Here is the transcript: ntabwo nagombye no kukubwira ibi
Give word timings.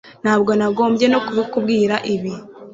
ntabwo 0.23 0.51
nagombye 0.59 1.05
no 1.09 1.19
kukubwira 1.25 1.95
ibi 2.13 2.31